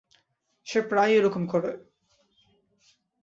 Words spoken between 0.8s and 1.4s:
প্রায়ই